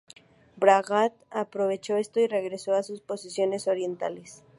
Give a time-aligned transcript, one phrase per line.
[0.57, 4.43] Bagrat aprovechó esto, y regresó a sus posesiones orientales.